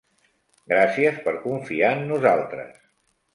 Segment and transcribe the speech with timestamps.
[0.71, 2.83] Gràcies per confiar en nosaltres!